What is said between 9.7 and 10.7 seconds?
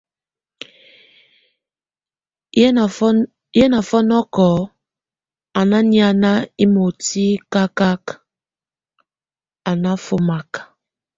náfomak.